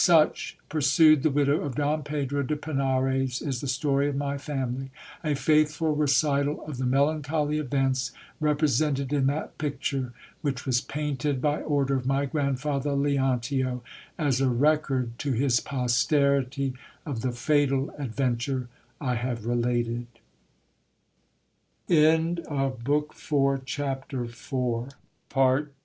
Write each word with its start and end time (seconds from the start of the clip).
Such, 0.03 0.57
pursued 0.67 1.21
the 1.21 1.29
widow 1.29 1.61
of 1.61 1.75
Don 1.75 2.01
Pedro 2.01 2.41
de 2.41 2.55
Pinares, 2.55 3.39
is 3.39 3.61
the 3.61 3.67
story 3.67 4.09
of 4.09 4.15
my 4.15 4.35
family; 4.35 4.89
a 5.23 5.35
faithful 5.35 5.95
recital 5.95 6.65
of 6.65 6.79
the 6.79 6.87
melancholy 6.87 7.59
events 7.59 8.09
represented 8.39 9.13
in 9.13 9.27
that, 9.27 9.59
picture, 9.59 10.11
which 10.41 10.65
was 10.65 10.81
painted 10.81 11.39
by 11.39 11.61
order 11.61 11.93
of 11.95 12.07
my 12.07 12.25
grandfather 12.25 12.93
Leontio, 12.93 13.83
as 14.17 14.41
a 14.41 14.49
record 14.49 15.19
to 15.19 15.33
his 15.33 15.59
posterity 15.59 16.73
of 17.05 17.21
the 17.21 17.31
fatal 17.31 17.93
adventure 17.99 18.69
I 18.99 19.13
have 19.21 19.45